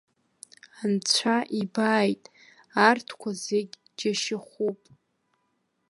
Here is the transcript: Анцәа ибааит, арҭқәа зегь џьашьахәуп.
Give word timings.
Анцәа 0.81 1.37
ибааит, 1.61 2.23
арҭқәа 2.87 3.29
зегь 3.43 3.73
џьашьахәуп. 3.97 4.81